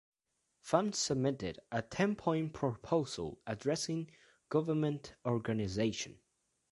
[0.61, 4.09] Fan submitted a ten-point proposal addressing
[4.49, 6.17] government organization.